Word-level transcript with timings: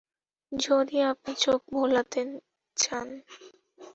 যদি 0.51 0.97
আপনি 1.11 1.31
চোখ 1.43 1.59
বোলাতে 1.73 2.21
চান। 2.77 3.07